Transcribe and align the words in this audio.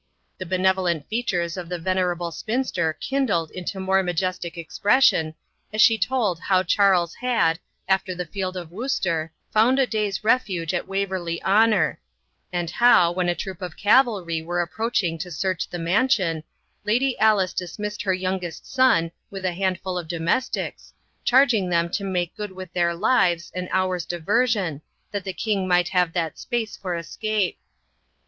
The 0.39 0.47
benevolent 0.47 1.07
features 1.09 1.57
of 1.57 1.69
the 1.69 1.77
venerable 1.77 2.31
spinster 2.31 2.91
kindled 2.93 3.51
into 3.51 3.79
more 3.79 4.01
majestic 4.01 4.57
expression 4.57 5.35
as 5.71 5.79
she 5.79 5.95
told 5.95 6.39
how 6.39 6.63
Charles 6.63 7.13
had, 7.13 7.59
after 7.87 8.15
the 8.15 8.25
field 8.25 8.57
of 8.57 8.71
Worcester, 8.71 9.31
found 9.53 9.77
a 9.77 9.85
day's 9.85 10.23
refuge 10.23 10.73
at 10.73 10.87
Waverley 10.87 11.39
Honour, 11.43 11.99
and 12.51 12.71
how, 12.71 13.11
when 13.11 13.29
a 13.29 13.35
troop 13.35 13.61
of 13.61 13.77
cavalry 13.77 14.41
were 14.41 14.59
approaching 14.59 15.19
to 15.19 15.29
search 15.29 15.69
the 15.69 15.77
mansion, 15.77 16.43
Lady 16.83 17.15
Alice 17.19 17.53
dismissed 17.53 18.01
her 18.01 18.13
youngest 18.15 18.65
son 18.65 19.11
with 19.29 19.45
a 19.45 19.53
handful 19.53 19.99
of 19.99 20.07
domestics, 20.07 20.93
charging 21.23 21.69
them 21.69 21.91
to 21.91 22.03
make 22.03 22.35
good 22.35 22.53
with 22.53 22.73
their 22.73 22.95
lives 22.95 23.51
an 23.53 23.69
hour's 23.71 24.05
diversion, 24.05 24.81
that 25.11 25.23
the 25.23 25.31
king 25.31 25.67
might 25.67 25.89
have 25.89 26.11
that 26.13 26.39
space 26.39 26.75
for 26.75 26.95
escape. 26.95 27.59